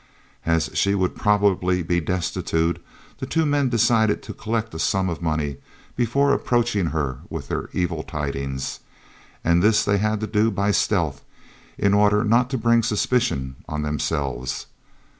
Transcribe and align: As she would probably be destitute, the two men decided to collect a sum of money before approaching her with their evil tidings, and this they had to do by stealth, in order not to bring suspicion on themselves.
As 0.47 0.71
she 0.73 0.95
would 0.95 1.15
probably 1.15 1.83
be 1.83 1.99
destitute, 2.01 2.83
the 3.19 3.27
two 3.27 3.45
men 3.45 3.69
decided 3.69 4.23
to 4.23 4.33
collect 4.33 4.73
a 4.73 4.79
sum 4.79 5.09
of 5.09 5.21
money 5.21 5.57
before 5.95 6.33
approaching 6.33 6.87
her 6.87 7.19
with 7.29 7.49
their 7.49 7.69
evil 7.71 8.01
tidings, 8.01 8.79
and 9.43 9.61
this 9.61 9.85
they 9.85 9.99
had 9.99 10.19
to 10.21 10.25
do 10.25 10.49
by 10.49 10.71
stealth, 10.71 11.23
in 11.77 11.93
order 11.93 12.23
not 12.23 12.49
to 12.49 12.57
bring 12.57 12.81
suspicion 12.81 13.57
on 13.69 13.83
themselves. 13.83 14.65